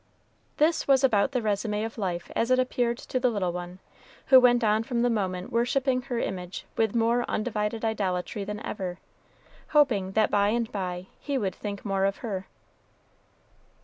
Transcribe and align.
This 0.57 0.87
was 0.87 1.03
about 1.03 1.31
the 1.31 1.41
résumé 1.41 1.85
of 1.85 1.95
life 1.99 2.31
as 2.35 2.49
it 2.49 2.57
appeared 2.57 2.97
to 2.97 3.19
the 3.19 3.29
little 3.29 3.51
one, 3.51 3.77
who 4.29 4.39
went 4.39 4.63
on 4.63 4.81
from 4.81 5.03
the 5.03 5.11
moment 5.11 5.51
worshiping 5.51 6.01
her 6.01 6.17
image 6.17 6.65
with 6.75 6.95
more 6.95 7.23
undivided 7.29 7.85
idolatry 7.85 8.43
than 8.43 8.65
ever, 8.65 8.97
hoping 9.77 10.13
that 10.13 10.31
by 10.31 10.47
and 10.49 10.71
by 10.71 11.05
he 11.19 11.37
would 11.37 11.53
think 11.53 11.85
more 11.85 12.05
of 12.05 12.17
her. 12.25 12.47